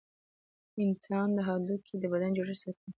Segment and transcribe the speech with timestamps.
[0.73, 2.89] د انسان هډوکي د بدن جوړښت ساتي.